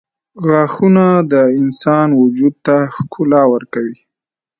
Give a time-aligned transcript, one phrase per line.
[0.47, 3.97] •غاښونه د انسان وجود ته ښکلا ورکوي.